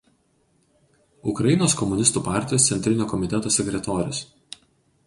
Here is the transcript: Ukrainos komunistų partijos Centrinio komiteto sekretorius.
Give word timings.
Ukrainos 1.33 1.75
komunistų 1.83 2.25
partijos 2.29 2.67
Centrinio 2.73 3.09
komiteto 3.13 3.55
sekretorius. 3.59 4.25